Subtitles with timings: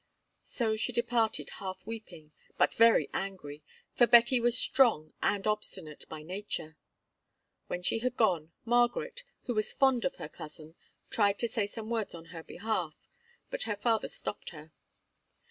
[0.41, 3.61] So she departed half weeping, but very angry,
[3.93, 6.75] for Betty was strong and obstinate by nature.
[7.67, 10.73] When she had gone, Margaret, who was fond of her cousin,
[11.11, 12.95] tried to say some words on her behalf;
[13.51, 14.71] but her father stopped her.